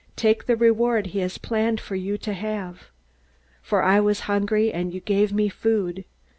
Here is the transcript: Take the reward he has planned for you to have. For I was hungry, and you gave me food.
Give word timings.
Take 0.15 0.47
the 0.47 0.55
reward 0.55 1.05
he 1.13 1.19
has 1.19 1.37
planned 1.37 1.79
for 1.79 1.95
you 1.95 2.17
to 2.17 2.33
have. 2.33 2.85
For 3.61 3.83
I 3.83 3.99
was 3.99 4.21
hungry, 4.21 4.73
and 4.73 4.91
you 4.91 4.99
gave 4.99 5.31
me 5.31 5.47
food. 5.47 6.05